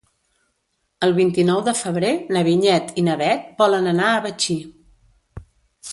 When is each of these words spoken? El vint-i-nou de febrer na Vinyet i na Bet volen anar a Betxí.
El 1.07 1.13
vint-i-nou 1.17 1.61
de 1.67 1.75
febrer 1.81 2.11
na 2.37 2.43
Vinyet 2.49 2.89
i 3.03 3.07
na 3.11 3.19
Bet 3.23 3.47
volen 3.63 3.93
anar 3.95 4.09
a 4.15 4.25
Betxí. 4.29 4.61